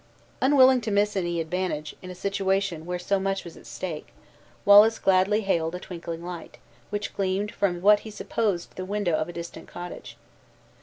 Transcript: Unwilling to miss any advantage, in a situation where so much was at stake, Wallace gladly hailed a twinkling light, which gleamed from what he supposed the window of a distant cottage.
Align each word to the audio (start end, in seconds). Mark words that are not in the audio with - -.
Unwilling 0.41 0.81
to 0.81 0.89
miss 0.89 1.15
any 1.15 1.39
advantage, 1.39 1.95
in 2.01 2.09
a 2.09 2.15
situation 2.15 2.87
where 2.87 2.97
so 2.97 3.19
much 3.19 3.43
was 3.43 3.55
at 3.55 3.67
stake, 3.67 4.07
Wallace 4.65 4.97
gladly 4.97 5.41
hailed 5.41 5.75
a 5.75 5.79
twinkling 5.79 6.25
light, 6.25 6.57
which 6.89 7.13
gleamed 7.15 7.51
from 7.51 7.83
what 7.83 7.99
he 7.99 8.09
supposed 8.09 8.77
the 8.77 8.83
window 8.83 9.13
of 9.13 9.29
a 9.29 9.33
distant 9.33 9.67
cottage. 9.67 10.17